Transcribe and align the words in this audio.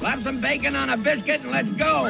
Slap 0.00 0.20
some 0.20 0.40
bacon 0.40 0.74
on 0.74 0.90
a 0.90 0.96
biscuit 0.96 1.40
and 1.42 1.50
let's 1.50 1.70
go. 1.72 2.04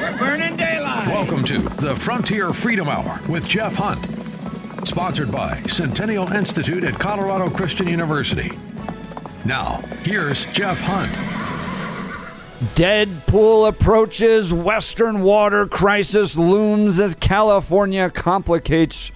We're 0.00 0.18
burning 0.18 0.56
daylight. 0.56 1.08
Welcome 1.08 1.44
to 1.44 1.58
the 1.58 1.96
Frontier 1.96 2.52
Freedom 2.52 2.88
Hour 2.88 3.20
with 3.28 3.48
Jeff 3.48 3.74
Hunt. 3.74 4.06
Sponsored 4.86 5.32
by 5.32 5.56
Centennial 5.62 6.30
Institute 6.32 6.84
at 6.84 6.98
Colorado 6.98 7.48
Christian 7.48 7.88
University. 7.88 8.50
Now, 9.44 9.82
here's 10.04 10.44
Jeff 10.46 10.80
Hunt. 10.80 11.10
Deadpool 12.76 13.68
approaches, 13.68 14.52
Western 14.52 15.22
water 15.22 15.66
crisis 15.66 16.36
looms 16.36 17.00
as 17.00 17.14
California 17.14 18.10
complicates 18.10 19.10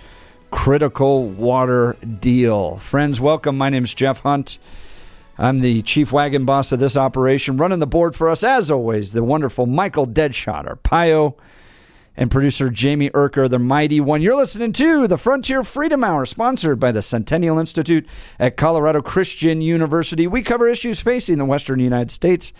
critical 0.50 1.28
water 1.28 1.96
deal. 2.20 2.76
Friends, 2.76 3.20
welcome. 3.20 3.58
My 3.58 3.68
name 3.68 3.84
is 3.84 3.94
Jeff 3.94 4.20
Hunt. 4.20 4.58
I'm 5.38 5.60
the 5.60 5.82
chief 5.82 6.12
wagon 6.12 6.46
boss 6.46 6.72
of 6.72 6.80
this 6.80 6.96
operation. 6.96 7.58
Running 7.58 7.78
the 7.78 7.86
board 7.86 8.16
for 8.16 8.30
us, 8.30 8.42
as 8.42 8.70
always, 8.70 9.12
the 9.12 9.22
wonderful 9.22 9.66
Michael 9.66 10.06
Deadshot, 10.06 10.66
our 10.66 10.76
Pio, 10.76 11.36
and 12.16 12.30
producer 12.30 12.70
Jamie 12.70 13.10
Erker, 13.10 13.48
the 13.48 13.58
mighty 13.58 14.00
one. 14.00 14.22
You're 14.22 14.36
listening 14.36 14.72
to 14.72 15.06
the 15.06 15.18
Frontier 15.18 15.62
Freedom 15.62 16.02
Hour, 16.02 16.24
sponsored 16.24 16.80
by 16.80 16.90
the 16.90 17.02
Centennial 17.02 17.58
Institute 17.58 18.06
at 18.38 18.56
Colorado 18.56 19.02
Christian 19.02 19.60
University. 19.60 20.26
We 20.26 20.40
cover 20.40 20.68
issues 20.68 21.00
facing 21.00 21.36
the 21.36 21.44
Western 21.44 21.80
United 21.80 22.10
States 22.10 22.54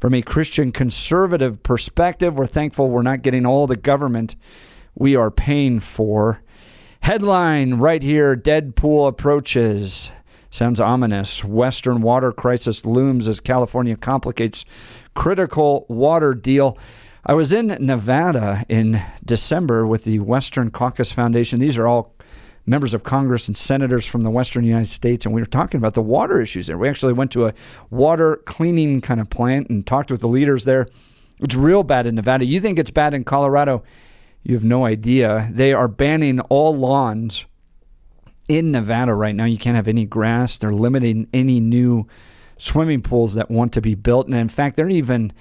from 0.00 0.14
a 0.14 0.22
Christian 0.22 0.72
conservative 0.72 1.62
perspective. 1.62 2.34
We're 2.34 2.46
thankful 2.46 2.88
we're 2.88 3.02
not 3.02 3.20
getting 3.20 3.44
all 3.44 3.66
the 3.66 3.76
government 3.76 4.36
we 4.94 5.14
are 5.14 5.30
paying 5.30 5.80
for. 5.80 6.42
Headline 7.00 7.74
right 7.74 8.02
here 8.02 8.34
Deadpool 8.34 9.06
approaches. 9.08 10.10
Sounds 10.52 10.80
ominous. 10.80 11.42
Western 11.42 12.02
water 12.02 12.30
crisis 12.30 12.84
looms 12.84 13.26
as 13.26 13.40
California 13.40 13.96
complicates 13.96 14.66
critical 15.14 15.86
water 15.88 16.34
deal. 16.34 16.76
I 17.24 17.32
was 17.32 17.54
in 17.54 17.68
Nevada 17.80 18.62
in 18.68 19.02
December 19.24 19.86
with 19.86 20.04
the 20.04 20.18
Western 20.18 20.70
Caucus 20.70 21.10
Foundation. 21.10 21.58
These 21.58 21.78
are 21.78 21.88
all 21.88 22.14
members 22.66 22.92
of 22.92 23.02
Congress 23.02 23.48
and 23.48 23.56
senators 23.56 24.04
from 24.04 24.20
the 24.20 24.30
Western 24.30 24.64
United 24.64 24.90
States, 24.90 25.24
and 25.24 25.34
we 25.34 25.40
were 25.40 25.46
talking 25.46 25.78
about 25.78 25.94
the 25.94 26.02
water 26.02 26.38
issues 26.38 26.66
there. 26.66 26.76
We 26.76 26.90
actually 26.90 27.14
went 27.14 27.30
to 27.30 27.46
a 27.46 27.54
water 27.88 28.36
cleaning 28.44 29.00
kind 29.00 29.22
of 29.22 29.30
plant 29.30 29.70
and 29.70 29.86
talked 29.86 30.10
with 30.10 30.20
the 30.20 30.28
leaders 30.28 30.66
there. 30.66 30.86
It's 31.40 31.54
real 31.54 31.82
bad 31.82 32.06
in 32.06 32.14
Nevada. 32.14 32.44
You 32.44 32.60
think 32.60 32.78
it's 32.78 32.90
bad 32.90 33.14
in 33.14 33.24
Colorado? 33.24 33.84
You 34.42 34.54
have 34.54 34.64
no 34.64 34.84
idea. 34.84 35.48
They 35.50 35.72
are 35.72 35.88
banning 35.88 36.40
all 36.40 36.76
lawns 36.76 37.46
in 38.48 38.72
Nevada 38.72 39.14
right 39.14 39.34
now. 39.34 39.44
You 39.44 39.58
can't 39.58 39.76
have 39.76 39.88
any 39.88 40.04
grass. 40.04 40.58
They're 40.58 40.72
limiting 40.72 41.28
any 41.32 41.60
new 41.60 42.06
swimming 42.56 43.02
pools 43.02 43.34
that 43.34 43.50
want 43.50 43.72
to 43.72 43.80
be 43.80 43.94
built. 43.94 44.26
And 44.26 44.36
in 44.36 44.48
fact, 44.48 44.76
they're 44.76 44.88
even 44.88 45.32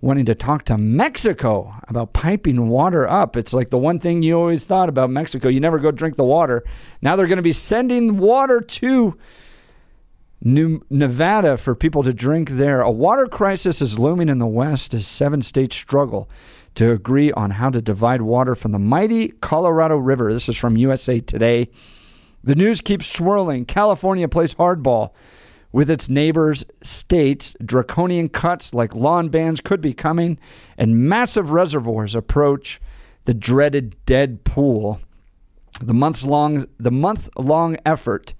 wanting 0.00 0.24
to 0.24 0.34
talk 0.34 0.64
to 0.64 0.78
Mexico 0.78 1.74
about 1.88 2.12
piping 2.12 2.68
water 2.68 3.08
up. 3.08 3.36
It's 3.36 3.52
like 3.52 3.68
the 3.70 3.78
one 3.78 3.98
thing 3.98 4.22
you 4.22 4.38
always 4.38 4.64
thought 4.64 4.88
about 4.88 5.10
Mexico. 5.10 5.48
You 5.48 5.60
never 5.60 5.78
go 5.78 5.90
drink 5.90 6.16
the 6.16 6.24
water. 6.24 6.64
Now 7.02 7.16
they're 7.16 7.26
going 7.26 7.36
to 7.36 7.42
be 7.42 7.52
sending 7.52 8.16
water 8.16 8.60
to 8.60 9.18
New 10.42 10.82
Nevada 10.88 11.58
for 11.58 11.74
people 11.74 12.02
to 12.02 12.14
drink 12.14 12.50
there. 12.50 12.80
A 12.80 12.90
water 12.90 13.26
crisis 13.26 13.82
is 13.82 13.98
looming 13.98 14.30
in 14.30 14.38
the 14.38 14.46
West 14.46 14.94
as 14.94 15.06
seven 15.06 15.42
states 15.42 15.76
struggle 15.76 16.30
to 16.76 16.92
agree 16.92 17.30
on 17.32 17.50
how 17.52 17.68
to 17.68 17.82
divide 17.82 18.22
water 18.22 18.54
from 18.54 18.72
the 18.72 18.78
mighty 18.78 19.28
Colorado 19.28 19.96
River. 19.96 20.32
This 20.32 20.48
is 20.48 20.56
from 20.56 20.78
USA 20.78 21.20
Today. 21.20 21.68
The 22.42 22.54
news 22.54 22.80
keeps 22.80 23.06
swirling. 23.06 23.64
California 23.66 24.28
plays 24.28 24.54
hardball 24.54 25.10
with 25.72 25.90
its 25.90 26.08
neighbors' 26.08 26.64
states. 26.82 27.54
Draconian 27.64 28.28
cuts 28.28 28.74
like 28.74 28.94
lawn 28.94 29.28
bans 29.28 29.60
could 29.60 29.80
be 29.80 29.92
coming, 29.92 30.38
and 30.78 31.08
massive 31.08 31.52
reservoirs 31.52 32.14
approach 32.14 32.80
the 33.24 33.34
dreaded 33.34 33.96
dead 34.06 34.44
pool. 34.44 35.00
The 35.80 35.94
months 35.94 36.24
long 36.24 36.66
the 36.78 36.90
month 36.90 37.28
long 37.36 37.76
effort 37.86 38.34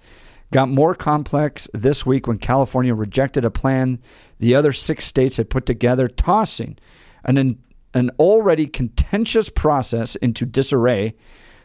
got 0.51 0.69
more 0.69 0.95
complex 0.95 1.69
this 1.73 2.05
week 2.05 2.27
when 2.27 2.39
California 2.39 2.95
rejected 2.95 3.45
a 3.45 3.51
plan 3.51 4.01
the 4.39 4.55
other 4.55 4.73
six 4.73 5.05
states 5.05 5.37
had 5.37 5.51
put 5.51 5.67
together, 5.67 6.09
tossing 6.09 6.79
an 7.25 7.59
an 7.93 8.11
already 8.19 8.67
contentious 8.67 9.49
process 9.49 10.17
into 10.17 10.47
disarray. 10.47 11.15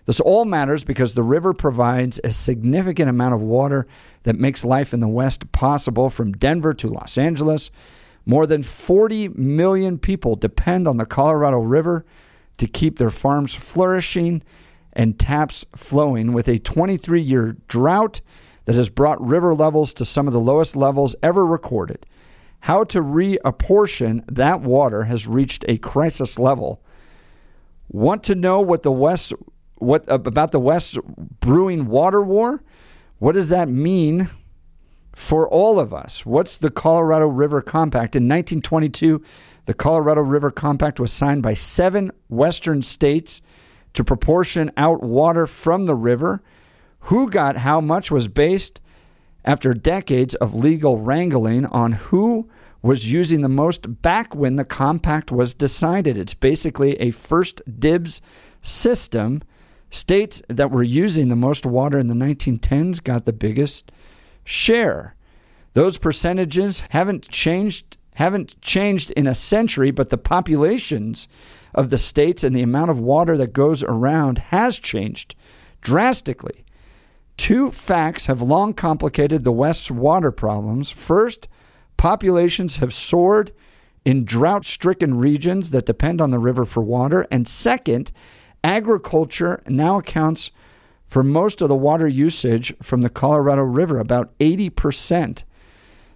This 0.05 0.19
all 0.19 0.45
matters 0.45 0.83
because 0.83 1.13
the 1.13 1.23
river 1.23 1.53
provides 1.53 2.19
a 2.23 2.31
significant 2.31 3.09
amount 3.09 3.33
of 3.33 3.41
water 3.41 3.87
that 4.23 4.37
makes 4.37 4.63
life 4.63 4.93
in 4.93 4.99
the 4.99 5.07
West 5.07 5.51
possible 5.51 6.09
from 6.09 6.33
Denver 6.33 6.73
to 6.75 6.87
Los 6.87 7.17
Angeles. 7.17 7.71
More 8.25 8.47
than 8.47 8.63
40 8.63 9.29
million 9.29 9.97
people 9.97 10.35
depend 10.35 10.87
on 10.87 10.97
the 10.97 11.05
Colorado 11.05 11.57
River 11.59 12.05
to 12.57 12.67
keep 12.67 12.97
their 12.97 13.09
farms 13.09 13.53
flourishing 13.53 14.43
and 14.93 15.19
taps 15.19 15.65
flowing 15.75 16.33
with 16.33 16.47
a 16.47 16.59
23 16.59 17.21
year 17.21 17.57
drought 17.67 18.21
that 18.65 18.75
has 18.75 18.89
brought 18.89 19.25
river 19.25 19.53
levels 19.53 19.93
to 19.95 20.05
some 20.05 20.27
of 20.27 20.33
the 20.33 20.39
lowest 20.39 20.75
levels 20.75 21.15
ever 21.21 21.45
recorded. 21.45 22.05
How 22.61 22.83
to 22.85 23.01
reapportion 23.01 24.23
that 24.31 24.61
water 24.61 25.03
has 25.03 25.27
reached 25.27 25.65
a 25.67 25.77
crisis 25.77 26.39
level. 26.39 26.81
Want 27.89 28.23
to 28.23 28.33
know 28.33 28.61
what 28.61 28.81
the 28.81 28.91
West 28.91 29.33
what 29.75 30.03
about 30.07 30.51
the 30.51 30.59
West 30.59 30.97
brewing 31.39 31.87
water 31.87 32.21
war? 32.21 32.63
What 33.19 33.33
does 33.33 33.49
that 33.49 33.69
mean 33.69 34.29
for 35.13 35.47
all 35.47 35.79
of 35.79 35.93
us? 35.93 36.25
What's 36.25 36.57
the 36.57 36.69
Colorado 36.69 37.27
River 37.27 37.61
Compact? 37.61 38.15
In 38.15 38.23
1922, 38.23 39.23
the 39.65 39.73
Colorado 39.73 40.21
River 40.21 40.51
Compact 40.51 40.99
was 40.99 41.11
signed 41.11 41.41
by 41.41 41.53
seven 41.53 42.11
western 42.29 42.81
states 42.81 43.41
to 43.93 44.03
proportion 44.03 44.71
out 44.77 45.01
water 45.01 45.47
from 45.47 45.85
the 45.85 45.95
river. 45.95 46.41
Who 47.01 47.29
got 47.29 47.57
how 47.57 47.81
much 47.81 48.11
was 48.11 48.27
based 48.27 48.81
after 49.43 49.73
decades 49.73 50.35
of 50.35 50.55
legal 50.55 50.99
wrangling 50.99 51.65
on 51.67 51.93
who 51.93 52.49
was 52.81 53.11
using 53.11 53.41
the 53.41 53.49
most 53.49 54.01
back 54.03 54.35
when 54.35 54.57
the 54.57 54.65
compact 54.65 55.31
was 55.31 55.55
decided. 55.55 56.17
It's 56.17 56.35
basically 56.35 56.95
a 56.97 57.09
first 57.09 57.61
dibs 57.79 58.21
system. 58.61 59.41
States 59.89 60.41
that 60.49 60.71
were 60.71 60.83
using 60.83 61.29
the 61.29 61.35
most 61.35 61.65
water 61.65 61.97
in 61.99 62.07
the 62.07 62.13
1910s 62.13 63.03
got 63.03 63.25
the 63.25 63.33
biggest 63.33 63.91
share. 64.43 65.15
Those 65.73 65.97
percentages 65.97 66.81
haven't 66.89 67.29
changed 67.29 67.97
haven't 68.15 68.59
changed 68.61 69.11
in 69.11 69.27
a 69.27 69.35
century, 69.35 69.91
but 69.91 70.09
the 70.09 70.17
populations 70.17 71.27
of 71.73 71.89
the 71.89 71.97
states 71.97 72.45
and 72.45 72.55
the 72.55 72.61
amount 72.61 72.89
of 72.89 72.97
water 72.97 73.37
that 73.37 73.51
goes 73.51 73.83
around 73.83 74.37
has 74.37 74.79
changed 74.79 75.35
drastically. 75.81 76.63
Two 77.37 77.69
facts 77.71 78.27
have 78.27 78.41
long 78.41 78.73
complicated 78.73 79.43
the 79.43 79.51
West's 79.51 79.91
water 79.91 80.31
problems. 80.31 80.89
First, 80.89 81.49
populations 81.97 82.77
have 82.77 82.93
soared 82.93 83.51
in 84.05 84.23
drought 84.23 84.65
stricken 84.65 85.17
regions 85.17 85.71
that 85.71 85.85
depend 85.85 86.21
on 86.21 86.31
the 86.31 86.39
river 86.39 86.63
for 86.63 86.81
water. 86.81 87.27
And 87.29 87.45
second, 87.45 88.13
agriculture 88.65 89.61
now 89.67 89.99
accounts 89.99 90.51
for 91.07 91.23
most 91.23 91.61
of 91.61 91.69
the 91.69 91.75
water 91.75 92.07
usage 92.07 92.73
from 92.81 93.01
the 93.01 93.09
Colorado 93.09 93.61
River, 93.61 93.99
about 93.99 94.37
80%. 94.39 95.43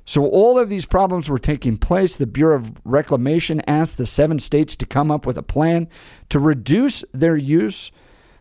So, 0.04 0.26
all 0.26 0.58
of 0.58 0.68
these 0.68 0.88
problems 0.88 1.30
were 1.30 1.38
taking 1.38 1.78
place. 1.78 2.16
The 2.16 2.26
Bureau 2.26 2.58
of 2.58 2.72
Reclamation 2.84 3.62
asked 3.68 4.00
the 4.00 4.08
seven 4.08 4.40
states 4.40 4.76
to 4.78 4.88
come 4.88 5.12
up 5.12 5.28
with 5.28 5.38
a 5.38 5.44
plan 5.44 5.88
to 6.30 6.40
reduce 6.40 7.06
their 7.14 7.38
use 7.38 7.92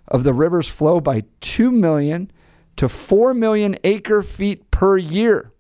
of 0.08 0.24
the 0.24 0.32
river's 0.32 0.68
flow 0.68 1.00
by 1.00 1.24
2 1.42 1.70
million 1.70 2.32
to 2.76 2.88
4 2.88 3.34
million 3.34 3.76
acre 3.84 4.22
feet 4.22 4.70
per 4.70 4.96
year. 4.96 5.52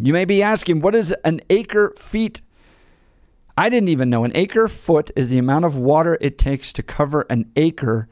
You 0.00 0.12
may 0.12 0.24
be 0.24 0.42
asking, 0.42 0.80
what 0.80 0.96
is 0.96 1.14
an 1.24 1.40
acre 1.48 1.94
feet? 1.96 2.40
I 3.60 3.68
didn't 3.68 3.90
even 3.90 4.08
know. 4.08 4.24
An 4.24 4.32
acre 4.34 4.68
foot 4.68 5.10
is 5.14 5.28
the 5.28 5.36
amount 5.36 5.66
of 5.66 5.76
water 5.76 6.16
it 6.22 6.38
takes 6.38 6.72
to 6.72 6.82
cover 6.82 7.26
an 7.28 7.52
acre 7.56 8.08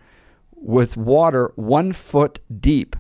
with 0.53 0.99
water 0.99 1.53
one 1.57 1.95
foot 1.95 2.41
deep. 2.61 2.95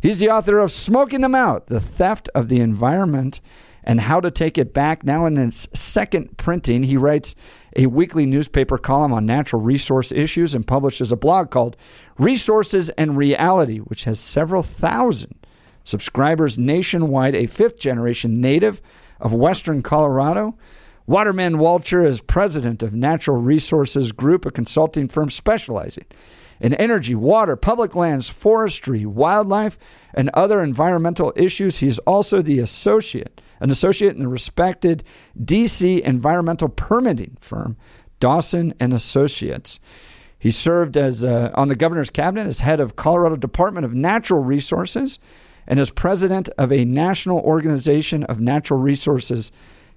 He's 0.00 0.18
the 0.18 0.30
author 0.30 0.58
of 0.58 0.72
Smoking 0.72 1.20
Them 1.20 1.36
Out 1.36 1.68
The 1.68 1.80
Theft 1.80 2.28
of 2.34 2.48
the 2.48 2.58
Environment 2.58 3.40
and 3.84 4.00
How 4.00 4.20
to 4.20 4.32
Take 4.32 4.58
It 4.58 4.74
Back. 4.74 5.04
Now 5.04 5.26
in 5.26 5.38
its 5.38 5.68
second 5.72 6.36
printing, 6.38 6.82
he 6.82 6.96
writes 6.96 7.36
a 7.76 7.86
weekly 7.86 8.26
newspaper 8.26 8.78
column 8.78 9.12
on 9.12 9.26
natural 9.26 9.62
resource 9.62 10.12
issues 10.12 10.54
and 10.54 10.66
publishes 10.66 11.12
a 11.12 11.16
blog 11.16 11.50
called 11.50 11.76
Resources 12.18 12.90
and 12.90 13.16
Reality, 13.16 13.78
which 13.78 14.04
has 14.04 14.20
several 14.20 14.62
thousand 14.62 15.34
subscribers 15.84 16.58
nationwide, 16.58 17.34
a 17.34 17.46
fifth 17.46 17.78
generation 17.78 18.40
native 18.40 18.80
of 19.20 19.32
Western 19.32 19.82
Colorado. 19.82 20.56
Waterman 21.06 21.58
Walcher 21.58 22.06
is 22.06 22.20
president 22.20 22.82
of 22.82 22.94
Natural 22.94 23.36
Resources 23.36 24.12
Group, 24.12 24.46
a 24.46 24.50
consulting 24.50 25.08
firm 25.08 25.28
specializing 25.28 26.06
in 26.60 26.72
energy, 26.74 27.14
water, 27.14 27.56
public 27.56 27.94
lands, 27.94 28.28
forestry, 28.28 29.04
wildlife, 29.04 29.78
and 30.14 30.30
other 30.30 30.62
environmental 30.62 31.32
issues. 31.36 31.78
He's 31.78 31.98
also 32.00 32.40
the 32.40 32.58
associate, 32.60 33.40
an 33.60 33.70
associate 33.70 34.14
in 34.14 34.22
the 34.22 34.28
respected 34.28 35.04
DC 35.38 36.00
environmental 36.00 36.68
permitting 36.68 37.36
firm, 37.40 37.76
Dawson 38.20 38.74
and 38.80 38.92
Associates. 38.92 39.80
He 40.38 40.50
served 40.50 40.96
as 40.96 41.24
uh, 41.24 41.50
on 41.54 41.68
the 41.68 41.76
governor's 41.76 42.10
cabinet 42.10 42.46
as 42.46 42.60
head 42.60 42.80
of 42.80 42.96
Colorado 42.96 43.36
Department 43.36 43.84
of 43.84 43.94
Natural 43.94 44.42
Resources 44.42 45.18
and 45.66 45.80
as 45.80 45.90
president 45.90 46.48
of 46.58 46.70
a 46.70 46.84
national 46.84 47.38
organization 47.38 48.24
of 48.24 48.40
natural 48.40 48.78
resources 48.78 49.50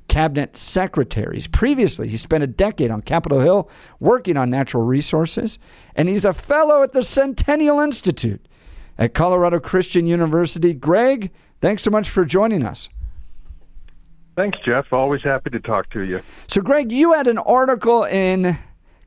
cabinet 0.07 0.55
secretaries. 0.55 1.47
Previously, 1.47 2.07
he 2.07 2.17
spent 2.17 2.43
a 2.43 2.47
decade 2.47 2.91
on 2.91 3.01
Capitol 3.01 3.41
Hill 3.41 3.69
working 3.99 4.37
on 4.37 4.49
natural 4.49 4.83
resources, 4.83 5.59
and 5.95 6.07
he's 6.07 6.25
a 6.25 6.33
fellow 6.33 6.81
at 6.81 6.93
the 6.93 7.03
Centennial 7.03 7.79
Institute 7.79 8.47
at 8.97 9.13
Colorado 9.13 9.59
Christian 9.59 10.07
University. 10.07 10.73
Greg, 10.73 11.31
thanks 11.59 11.83
so 11.83 11.91
much 11.91 12.09
for 12.09 12.25
joining 12.25 12.65
us. 12.65 12.89
Thanks, 14.37 14.59
Jeff. 14.63 14.93
Always 14.93 15.23
happy 15.23 15.49
to 15.49 15.59
talk 15.59 15.89
to 15.89 16.05
you. 16.05 16.21
So, 16.45 16.61
Greg, 16.61 16.91
you 16.91 17.13
had 17.13 17.25
an 17.25 17.39
article 17.39 18.03
in 18.03 18.55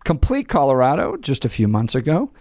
Complete 0.04 0.48
Colorado 0.48 1.16
just 1.16 1.44
a 1.44 1.48
few 1.48 1.68
months 1.68 1.94
ago. 1.94 2.32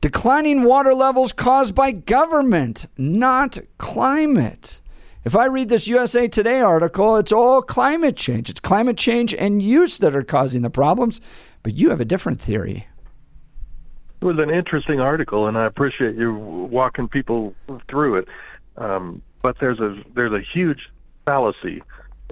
Declining 0.00 0.64
water 0.64 0.92
levels 0.92 1.32
caused 1.32 1.76
by 1.76 1.92
government, 1.92 2.86
not 2.98 3.58
climate. 3.78 4.80
If 5.24 5.36
I 5.36 5.46
read 5.46 5.68
this 5.68 5.86
USA 5.86 6.26
Today 6.26 6.60
article, 6.60 7.14
it's 7.16 7.30
all 7.30 7.62
climate 7.62 8.16
change. 8.16 8.50
It's 8.50 8.58
climate 8.58 8.98
change 8.98 9.32
and 9.32 9.62
use 9.62 9.98
that 10.00 10.16
are 10.16 10.24
causing 10.24 10.62
the 10.62 10.70
problems. 10.70 11.20
But 11.62 11.74
you 11.74 11.90
have 11.90 12.00
a 12.00 12.04
different 12.04 12.40
theory. 12.40 12.88
It 14.20 14.24
was 14.24 14.38
an 14.40 14.50
interesting 14.50 14.98
article, 14.98 15.46
and 15.46 15.56
I 15.56 15.66
appreciate 15.66 16.16
you 16.16 16.34
walking 16.34 17.06
people 17.06 17.54
through 17.88 18.16
it. 18.16 18.28
Um, 18.76 19.22
but 19.42 19.56
there's 19.60 19.78
a 19.78 20.02
there's 20.16 20.32
a 20.32 20.42
huge 20.52 20.88
fallacy 21.24 21.82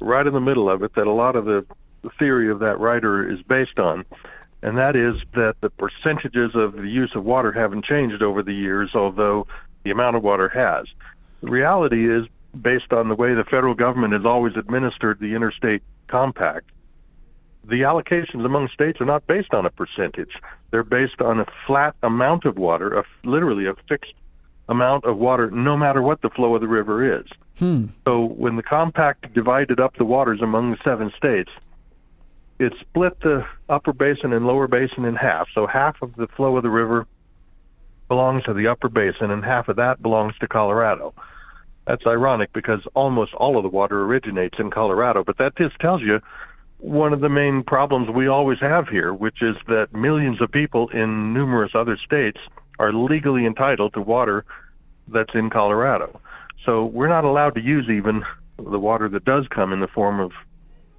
right 0.00 0.26
in 0.26 0.32
the 0.32 0.41
middle 0.41 0.69
of 0.69 0.82
it 0.82 0.94
that 0.94 1.06
a 1.06 1.12
lot 1.12 1.37
of 1.37 1.44
the 1.44 1.64
theory 2.19 2.50
of 2.50 2.58
that 2.61 2.79
writer 2.79 3.31
is 3.31 3.41
based 3.43 3.79
on, 3.79 4.05
and 4.62 4.76
that 4.79 4.96
is 4.96 5.17
that 5.35 5.56
the 5.61 5.70
percentages 5.70 6.52
of 6.55 6.75
the 6.75 6.88
use 6.88 7.12
of 7.14 7.25
water 7.25 7.52
haven't 7.52 7.85
changed 7.85 8.23
over 8.23 8.43
the 8.43 8.55
years, 8.55 8.91
although 8.94 9.46
the 9.85 9.91
amount 9.91 10.17
of 10.17 10.23
water 10.23 10.49
has. 10.49 10.87
The 11.43 11.50
reality 11.50 12.11
is 12.11 12.26
based 12.61 12.93
on 12.93 13.08
the 13.08 13.14
way 13.14 13.35
the 13.35 13.44
federal 13.44 13.75
government 13.75 14.12
has 14.12 14.25
always 14.25 14.56
administered 14.56 15.19
the 15.20 15.35
interstate 15.35 15.82
compact, 16.08 16.70
the 17.67 17.81
allocations 17.81 18.44
among 18.44 18.69
states 18.69 19.00
are 19.00 19.06
not 19.06 19.26
based 19.26 19.55
on 19.55 19.67
a 19.67 19.70
percentage. 19.70 20.32
They're 20.70 20.85
based 20.85 21.20
on 21.20 21.41
a 21.41 21.46
flat 21.67 21.94
amount 22.02 22.44
of 22.44 22.56
water, 22.56 22.99
a, 22.99 23.05
literally 23.25 23.67
a 23.67 23.75
fixed 23.88 24.14
amount 24.69 25.05
of 25.05 25.17
water, 25.17 25.50
no 25.50 25.76
matter 25.76 26.02
what 26.02 26.20
the 26.23 26.31
flow 26.31 26.55
of 26.55 26.61
the 26.61 26.69
river 26.69 27.19
is. 27.20 27.26
Hmm. 27.59 27.87
So 28.05 28.25
when 28.25 28.56
the 28.56 28.62
compact 28.62 29.33
divided 29.33 29.81
up 29.81 29.97
the 29.97 30.05
waters 30.05 30.41
among 30.43 30.73
the 30.73 30.79
seven 30.85 31.12
states, 31.17 31.51
it 32.59 32.73
split 32.81 33.19
the 33.21 33.47
upper 33.69 33.93
basin 33.93 34.33
and 34.33 34.47
lower 34.47 34.67
basin 34.67 35.05
in 35.05 35.15
half. 35.15 35.49
So 35.55 35.67
half 35.67 36.01
of 36.03 36.15
the 36.17 36.27
flow 36.37 36.56
of 36.56 36.62
the 36.62 36.71
river 36.71 37.06
belongs 38.09 38.45
to 38.45 38.55
the 38.55 38.69
upper 38.69 38.89
basin, 38.89 39.31
and 39.31 39.45
half 39.45 39.69
of 39.69 39.77
that 39.77 40.03
belongs 40.03 40.35
to 40.39 40.49
Colorado. 40.49 41.15
That's 41.87 42.06
ironic 42.06 42.53
because 42.53 42.81
almost 42.95 43.35
all 43.35 43.56
of 43.56 43.62
the 43.62 43.69
water 43.69 44.05
originates 44.05 44.59
in 44.59 44.71
Colorado, 44.71 45.25
but 45.25 45.39
that 45.39 45.56
just 45.56 45.79
tells 45.81 46.03
you 46.03 46.21
one 46.79 47.12
of 47.12 47.21
the 47.21 47.29
main 47.29 47.62
problems 47.62 48.09
we 48.11 48.27
always 48.27 48.59
have 48.61 48.89
here, 48.89 49.12
which 49.15 49.43
is 49.43 49.56
that 49.69 49.95
millions 49.95 50.41
of 50.41 50.51
people 50.51 50.89
in 50.91 51.33
numerous 51.33 51.73
other 51.75 51.97
states 51.97 52.39
are 52.79 52.93
legally 52.93 53.47
entitled 53.47 53.95
to 53.95 54.01
water 54.01 54.45
that's 55.09 55.35
in 55.35 55.51
Colorado. 55.51 56.21
So 56.65 56.85
we're 56.87 57.09
not 57.09 57.25
allowed 57.25 57.55
to 57.55 57.61
use 57.61 57.89
even 57.89 58.25
the 58.59 58.79
water 58.79 59.09
that 59.09 59.25
does 59.25 59.47
come 59.49 59.73
in 59.73 59.81
the 59.81 59.89
form 59.89 60.21
of 60.21 60.33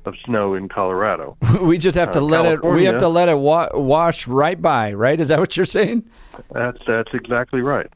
of 0.06 0.14
snow 0.24 0.54
in 0.54 0.70
Colorado. 0.70 1.36
we 1.62 1.80
just 1.80 1.96
have 1.98 2.12
to 2.12 2.20
Uh, 2.20 2.24
let 2.24 2.46
it. 2.46 2.64
We 2.64 2.86
have 2.86 3.00
to 3.00 3.08
let 3.08 3.28
it 3.28 3.40
wa- 3.40 3.70
wash 3.74 4.28
right 4.28 4.62
by. 4.62 4.94
Right? 4.94 5.20
Is 5.20 5.30
that 5.30 5.40
what 5.40 5.58
you're 5.58 5.66
saying? 5.66 6.04
That's 6.52 6.78
that's 6.86 7.12
exactly 7.14 7.62
right. 7.62 7.88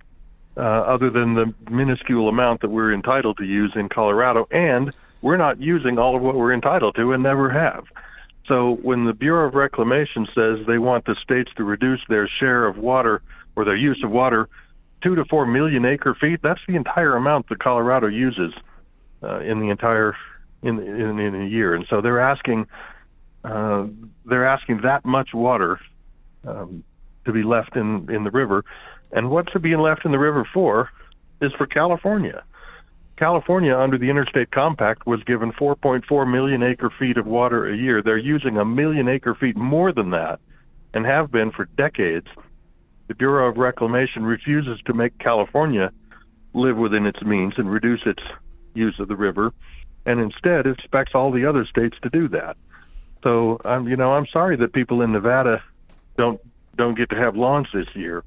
Uh, 0.58 0.62
other 0.62 1.10
than 1.12 1.36
the 1.36 1.54
minuscule 1.70 2.28
amount 2.28 2.62
that 2.62 2.70
we're 2.70 2.92
entitled 2.92 3.38
to 3.38 3.46
use 3.46 3.74
in 3.76 3.90
Colorado, 3.90 4.48
and 4.52 4.92
we're 5.22 5.38
not 5.38 5.62
using 5.62 6.00
all 6.00 6.16
of 6.16 6.22
what 6.24 6.36
we're 6.36 6.52
entitled 6.52 6.96
to 6.96 7.14
and 7.14 7.22
never 7.22 7.50
have. 7.52 7.86
So 8.48 8.78
when 8.82 9.06
the 9.06 9.14
Bureau 9.14 9.48
of 9.48 9.54
Reclamation 9.54 10.28
says 10.34 10.66
they 10.66 10.80
want 10.80 11.06
the 11.06 11.16
states 11.22 11.52
to 11.58 11.64
reduce 11.64 12.02
their 12.10 12.28
share 12.28 12.66
of 12.66 12.78
water 12.78 13.22
or 13.56 13.64
their 13.64 13.76
use 13.76 14.02
of 14.04 14.10
water 14.10 14.50
two 15.02 15.16
to 15.16 15.26
four 15.26 15.46
million 15.46 15.86
acre 15.86 16.16
feet, 16.16 16.40
that's 16.42 16.62
the 16.68 16.76
entire 16.76 17.16
amount 17.16 17.50
that 17.50 17.60
Colorado 17.60 18.08
uses 18.08 18.54
uh, 19.24 19.40
in 19.40 19.60
the 19.60 19.70
entire 19.70 20.16
in, 20.62 20.80
in 20.80 21.20
in 21.20 21.42
a 21.42 21.46
year. 21.46 21.76
And 21.76 21.86
so 21.90 22.02
they're 22.02 22.20
asking 22.20 22.68
uh, 23.44 23.88
they're 24.26 24.48
asking 24.48 24.82
that 24.82 25.06
much 25.06 25.34
water 25.34 25.80
um, 26.46 26.84
to 27.26 27.32
be 27.32 27.44
left 27.44 27.76
in 27.76 28.10
in 28.14 28.24
the 28.24 28.32
river. 28.32 28.64
And 29.12 29.30
what's 29.30 29.50
it 29.56 29.62
being 29.62 29.80
left 29.80 30.06
in 30.06 30.12
the 30.12 30.20
river 30.20 30.48
for 30.54 30.90
is 31.42 31.52
for 31.54 31.66
California. 31.66 32.44
California, 33.18 33.78
under 33.78 33.98
the 33.98 34.10
Interstate 34.10 34.52
Compact, 34.52 35.06
was 35.06 35.22
given 35.24 35.52
4.4 35.52 36.32
million 36.32 36.64
acre 36.64 36.90
feet 36.98 37.18
of 37.18 37.26
water 37.26 37.68
a 37.68 37.76
year. 37.76 38.02
They're 38.02 38.18
using 38.18 38.58
a 38.58 38.64
million 38.64 39.10
acre 39.10 39.36
feet 39.36 39.58
more 39.58 39.92
than 39.92 40.12
that 40.12 40.40
and 40.94 41.06
have 41.06 41.30
been 41.30 41.52
for 41.52 41.66
decades. 41.66 42.28
The 43.10 43.16
Bureau 43.16 43.50
of 43.50 43.58
Reclamation 43.58 44.24
refuses 44.24 44.80
to 44.86 44.94
make 44.94 45.18
California 45.18 45.92
live 46.54 46.78
within 46.78 47.08
its 47.08 47.20
means 47.24 47.56
and 47.58 47.70
reduce 47.70 48.02
its 48.06 48.22
use 48.76 49.00
of 49.00 49.08
the 49.08 49.16
river, 49.16 49.52
and 50.06 50.20
instead 50.20 50.68
expects 50.68 51.16
all 51.16 51.32
the 51.32 51.44
other 51.44 51.66
states 51.66 51.98
to 52.04 52.10
do 52.12 52.28
that. 52.28 52.56
So, 53.24 53.60
I'm, 53.66 53.88
you 53.88 53.96
know, 53.96 54.14
I'm 54.14 54.28
sorry 54.28 54.58
that 54.58 54.74
people 54.74 55.02
in 55.02 55.12
Nevada 55.12 55.64
don't 56.18 56.40
don't 56.76 56.96
get 56.96 57.10
to 57.10 57.16
have 57.16 57.36
lawns 57.36 57.68
this 57.74 57.88
year. 57.96 58.24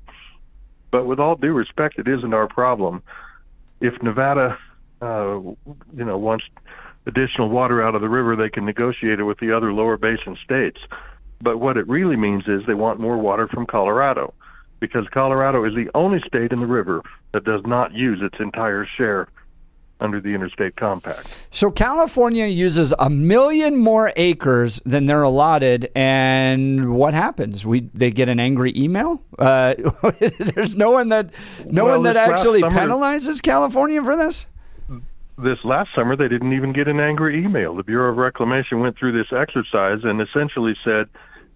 But 0.91 1.07
with 1.07 1.21
all 1.21 1.37
due 1.37 1.53
respect, 1.53 2.01
it 2.01 2.09
isn't 2.09 2.35
our 2.35 2.49
problem. 2.49 3.05
If 3.81 4.03
Nevada, 4.03 4.59
uh, 5.01 5.39
you 5.97 6.05
know, 6.05 6.19
wants 6.19 6.45
additional 7.07 7.49
water 7.51 7.83
out 7.83 7.95
of 7.95 8.01
the 8.01 8.09
river, 8.09 8.35
they 8.35 8.51
can 8.51 8.67
negotiate 8.67 9.21
it 9.21 9.25
with 9.25 9.39
the 9.39 9.57
other 9.57 9.73
lower 9.73 9.97
basin 9.97 10.37
states. 10.45 10.81
But 11.41 11.59
what 11.59 11.77
it 11.77 11.87
really 11.89 12.17
means 12.17 12.49
is 12.49 12.62
they 12.67 12.75
want 12.75 12.99
more 12.99 13.17
water 13.17 13.47
from 13.47 13.65
Colorado, 13.65 14.35
because 14.83 15.07
Colorado 15.12 15.65
is 15.65 15.75
the 15.77 15.89
only 15.95 16.21
state 16.27 16.51
in 16.53 16.59
the 16.59 16.67
river 16.67 17.01
that 17.31 17.45
does 17.45 17.62
not 17.65 17.95
use 17.95 18.19
its 18.21 18.35
entire 18.41 18.85
share 18.99 19.29
under 20.01 20.21
the 20.21 20.31
Interstate 20.31 20.75
Compact. 20.75 21.33
So 21.53 21.71
California 21.71 22.47
uses 22.47 22.93
a 22.99 23.09
million 23.09 23.77
more 23.77 24.12
acres 24.17 24.81
than 24.85 25.07
they're 25.07 25.23
allotted, 25.23 25.89
and 25.95 26.93
what 26.97 27.15
happens? 27.15 27.65
We 27.65 27.83
they 27.95 28.11
get 28.11 28.29
an 28.29 28.41
angry 28.41 28.73
email. 28.77 29.23
Uh, 29.39 29.75
there's 30.39 30.75
no 30.75 30.91
one 30.91 31.11
that 31.11 31.31
no 31.65 31.85
Well, 31.85 31.95
one 31.99 32.03
that 32.03 32.17
actually 32.17 32.59
summer- 32.61 32.77
penalizes 32.77 33.41
California 33.41 34.03
for 34.03 34.17
this. 34.17 34.47
this 35.39 35.65
last 35.65 35.91
summer 35.95 36.17
they 36.17 36.27
didn't 36.27 36.55
even 36.55 36.73
get 36.73 36.89
an 36.89 36.99
angry 36.99 37.39
email. 37.45 37.77
The 37.77 37.85
Bureau 37.85 38.11
of 38.11 38.17
Reclamation 38.17 38.81
went 38.81 38.99
through 38.99 39.12
this 39.12 39.33
exercise 39.33 40.01
and 40.03 40.21
essentially 40.21 40.75
said, 40.85 41.07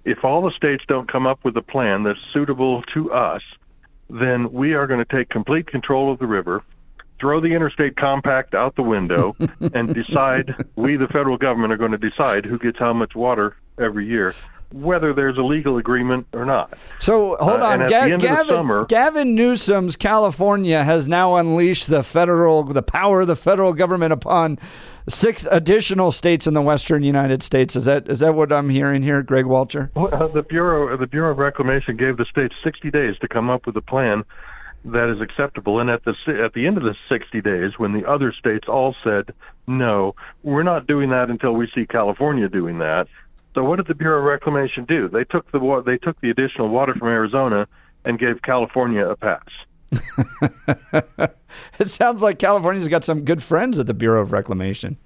if 0.07 0.25
all 0.25 0.41
the 0.41 0.53
states 0.57 0.83
don't 0.89 1.11
come 1.11 1.27
up 1.27 1.41
with 1.45 1.57
a 1.57 1.63
plan 1.63 2.03
that's 2.05 2.19
suitable 2.33 2.83
to 2.95 3.13
us, 3.13 3.43
then 4.09 4.51
we 4.53 4.73
are 4.75 4.87
going 4.87 5.05
to 5.05 5.17
take 5.17 5.29
complete 5.29 5.67
control 5.67 6.13
of 6.13 6.19
the 6.21 6.27
river, 6.27 6.63
throw 7.21 7.41
the 7.41 7.49
interstate 7.55 7.97
compact 7.97 8.55
out 8.55 8.77
the 8.77 8.83
window, 8.83 9.35
and 9.75 9.95
decide 9.95 10.55
we, 10.77 10.97
the 10.97 11.09
federal 11.09 11.37
government, 11.37 11.73
are 11.73 11.77
going 11.77 11.91
to 11.91 11.99
decide 11.99 12.45
who 12.47 12.59
gets 12.59 12.79
how 12.79 12.93
much 12.93 13.15
water 13.17 13.57
every 13.81 14.07
year, 14.07 14.33
whether 14.73 15.13
there's 15.13 15.39
a 15.39 15.43
legal 15.43 15.77
agreement 15.77 16.27
or 16.33 16.45
not. 16.45 16.73
So 16.99 17.37
hold 17.41 17.61
Uh, 17.61 17.67
on, 17.67 17.83
at 17.83 17.91
Ga- 17.91 17.99
the 17.99 18.05
end 18.05 18.15
of 18.15 18.21
the 18.21 18.27
Gavin. 18.29 18.47
summer- 18.49 18.85
Gavin 18.87 19.35
Newsom's 19.35 19.97
California 19.97 20.85
has 20.85 21.09
now 21.09 21.35
unleashed 21.35 21.89
the 21.89 22.03
federal, 22.05 22.63
the 22.63 22.83
power 22.83 23.23
of 23.23 23.27
the 23.27 23.37
federal 23.37 23.73
government 23.73 24.13
upon 24.13 24.59
six 25.09 25.47
additional 25.51 26.11
states 26.11 26.47
in 26.47 26.55
the 26.55 26.63
western 26.63 27.03
United 27.03 27.43
States. 27.43 27.77
Is 27.77 27.85
that 27.85 28.09
is 28.09 28.21
that 28.21 28.35
what 28.35 28.53
I'm 28.53 28.69
hearing 28.69 29.03
here, 29.03 29.23
Greg 29.23 29.47
Walcher? 29.47 29.91
Well, 29.95 30.13
uh, 30.13 30.29
the 30.29 30.43
bureau, 30.43 30.97
the 30.97 31.07
Bureau 31.07 31.31
of 31.33 31.39
Reclamation 31.39 31.97
gave 31.97 32.17
the 32.17 32.25
states 32.25 32.57
60 32.63 32.91
days 32.91 33.17
to 33.21 33.29
come 33.29 33.51
up 33.51 33.67
with 33.67 33.77
a 33.77 33.83
plan. 33.83 34.25
that 34.85 35.09
is 35.13 35.21
acceptable. 35.21 35.81
And 35.81 35.91
at 35.91 36.05
the 36.05 36.15
at 36.45 36.53
the 36.55 36.67
end 36.67 36.77
of 36.77 36.85
the 36.85 36.95
60 37.09 37.41
days, 37.41 37.73
when 37.77 37.93
the 37.93 38.09
other 38.09 38.33
states 38.33 38.69
all 38.69 38.95
said 39.03 39.33
no, 39.67 40.15
we're 40.43 40.63
not 40.63 40.87
doing 40.87 41.11
that 41.11 41.29
until 41.31 41.53
we 41.53 41.69
see 41.75 41.87
California 41.87 42.49
doing 42.49 42.79
that. 42.79 43.09
So 43.55 43.65
what 43.65 43.77
did 43.77 43.87
the 43.87 43.95
Bureau 43.95 44.19
of 44.19 44.25
Reclamation 44.25 44.85
do? 44.85 45.09
They 45.09 45.25
took 45.25 45.51
the 45.51 45.83
they 45.85 45.99
took 45.99 46.21
the 46.21 46.31
additional 46.31 46.69
water 46.69 46.95
from 46.95 47.09
Arizona 47.09 47.67
and 48.05 48.19
gave 48.19 48.43
California 48.43 49.05
a 49.09 49.17
pass. 49.17 49.49
it 51.79 51.89
sounds 51.89 52.23
like 52.23 52.39
California's 52.39 52.89
got 52.89 53.05
some 53.05 53.25
good 53.25 53.43
friends 53.43 53.79
at 53.79 53.87
the 53.87 53.95
Bureau 53.95 54.23
of 54.23 54.33
Reclamation. 54.33 54.99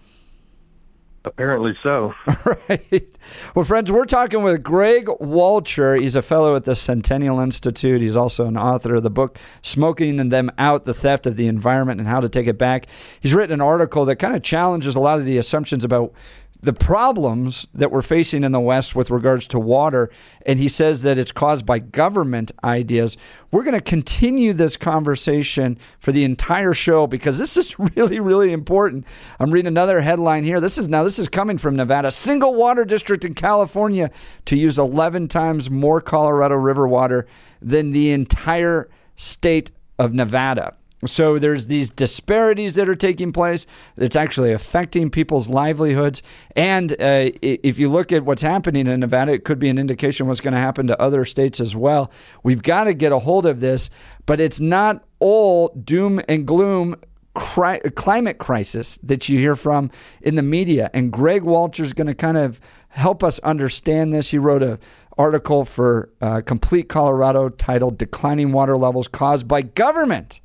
Apparently 1.23 1.77
so. 1.83 2.15
right. 2.69 3.19
Well, 3.55 3.67
friends, 3.67 3.93
we're 3.93 4.07
talking 4.07 4.43
with 4.43 4.63
Greg 4.63 5.07
Walcher. 5.21 5.97
He's 5.97 6.17
a 6.17 6.23
fellow 6.23 6.57
at 6.57 6.65
the 6.65 6.75
Centennial 6.75 7.41
Institute. 7.41 8.01
He's 8.01 8.17
also 8.17 8.47
an 8.47 8.57
author 8.57 8.95
of 8.95 9.03
the 9.03 9.11
book 9.11 9.39
Smoking 9.61 10.31
Them 10.31 10.51
Out 10.57 10.87
The 10.87 10.95
Theft 10.95 11.27
of 11.27 11.37
the 11.37 11.47
Environment 11.47 12.01
and 12.01 12.09
How 12.09 12.21
to 12.21 12.29
Take 12.31 12.47
It 12.47 12.57
Back. 12.57 12.87
He's 13.21 13.35
written 13.35 13.53
an 13.53 13.61
article 13.61 14.07
that 14.07 14.17
kind 14.17 14.35
of 14.35 14.43
challenges 14.43 14.97
a 14.97 15.01
lot 15.01 15.19
of 15.19 15.27
the 15.27 15.37
assumptions 15.37 15.85
about 15.85 16.15
the 16.62 16.73
problems 16.73 17.67
that 17.73 17.90
we're 17.90 18.02
facing 18.02 18.45
in 18.45 18.52
the 18.52 18.61
West 18.61 18.95
with 18.95 19.11
regards 19.11 19.49
to 19.49 19.59
water, 19.59 20.11
and 20.45 20.59
he 20.59 20.69
says 20.69 21.02
that 21.02 21.17
it's 21.17 21.33
caused 21.33 21.64
by 21.64 21.79
government 21.79 22.52
ideas. 22.62 23.17
We're 23.50 23.62
going 23.62 23.75
to 23.75 23.81
continue 23.81 24.52
this 24.52 24.76
conversation 24.76 25.79
for 25.99 26.12
the 26.12 26.25
entire 26.25 26.75
show 26.75 27.07
because 27.07 27.38
this 27.38 27.57
is 27.57 27.79
really, 27.97 28.21
really 28.21 28.52
important. 28.52 29.07
I'm 29.38 29.50
reading 29.50 29.69
another 29.69 30.02
headline 30.02 30.45
here. 30.45 30.61
This 30.61 30.76
is 30.76 30.88
now 30.88 31.02
this 31.02 31.19
is 31.19 31.29
coming 31.29 31.57
from 31.57 31.76
Nevada. 31.76 32.11
Single 32.11 32.55
water 32.55 32.85
district 32.85 33.25
in 33.25 33.35
California 33.35 34.11
to 34.45 34.57
use 34.57 34.79
11 34.79 35.29
times 35.29 35.71
more 35.71 36.00
Colorado 36.00 36.57
River 36.57 36.87
water 36.87 37.26
than 37.62 37.93
the 37.93 38.11
entire 38.11 38.88
state 39.17 39.71
of 39.99 40.12
Nevada. 40.12 40.75
So 41.07 41.38
there's 41.38 41.66
these 41.66 41.88
disparities 41.88 42.75
that 42.75 42.88
are 42.88 42.95
taking 42.95 43.33
place. 43.33 43.66
It's 43.97 44.16
actually 44.16 44.52
affecting 44.52 45.11
people's 45.11 45.49
livelihoods. 45.49 46.23
And 46.54 46.92
uh, 46.92 47.30
if 47.40 47.78
you 47.78 47.88
look 47.88 48.12
at 48.12 48.25
what's 48.25 48.42
happening 48.42 48.87
in 48.87 49.00
Nevada, 49.00 49.33
it 49.33 49.45
could 49.45 49.59
be 49.59 49.71
an 49.71 49.78
indication 49.78 50.26
what's 50.26 50.42
going 50.42 50.52
to 50.52 50.61
happen 50.61 50.87
to 50.88 51.00
other 51.00 51.25
states 51.25 51.59
as 51.59 51.75
well. 51.75 52.11
We've 52.42 52.62
got 52.62 52.85
to 52.85 52.95
get 52.95 53.12
a 53.12 53.19
hold 53.21 53.47
of 53.47 53.61
this, 53.61 53.88
but 54.26 54.40
it's 54.40 54.61
not 54.61 55.04
all 55.21 55.69
doom 55.69 56.21
and 56.28 56.47
gloom 56.47 56.97
cri- 57.35 57.80
climate 57.95 58.38
crisis 58.38 58.99
that 59.02 59.28
you 59.28 59.38
hear 59.38 59.57
from 59.57 59.90
in 60.21 60.35
the 60.35 60.42
media. 60.42 60.90
And 60.92 61.11
Greg 61.11 61.45
Walcher 61.45 61.83
is 61.83 61.95
going 61.95 62.09
to 62.09 62.14
kind 62.14 62.37
of 62.37 62.61
help 62.88 63.25
us 63.25 63.38
understand 63.40 64.12
this. 64.12 64.30
He 64.30 64.38
wrote 64.38 64.62
a 64.62 64.78
article 65.16 65.64
for 65.64 66.11
uh, 66.21 66.40
Complete 66.42 66.88
Colorado 66.88 67.49
titled 67.49 67.97
"Declining 67.97 68.52
Water 68.52 68.76
Levels 68.76 69.09
Caused 69.09 69.49
by 69.49 69.62
Government." 69.62 70.40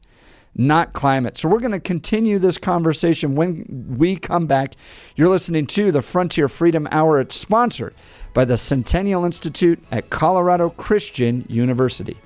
Not 0.55 0.93
climate. 0.93 1.37
So 1.37 1.49
we're 1.49 1.59
going 1.59 1.71
to 1.71 1.79
continue 1.79 2.39
this 2.39 2.57
conversation 2.57 3.35
when 3.35 3.95
we 3.97 4.15
come 4.15 4.47
back. 4.47 4.75
You're 5.15 5.29
listening 5.29 5.67
to 5.67 5.91
the 5.91 6.01
Frontier 6.01 6.47
Freedom 6.47 6.87
Hour. 6.91 7.19
It's 7.19 7.35
sponsored 7.35 7.93
by 8.33 8.45
the 8.45 8.57
Centennial 8.57 9.25
Institute 9.25 9.83
at 9.91 10.09
Colorado 10.09 10.69
Christian 10.69 11.45
University. 11.49 12.17